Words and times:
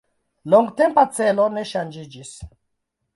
La 0.49 0.53
longtempa 0.53 1.03
celo 1.17 1.45
ne 1.57 1.65
ŝanĝiĝis. 1.73 2.33